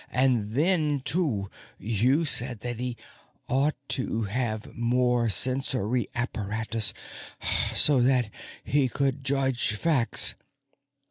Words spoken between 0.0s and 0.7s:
And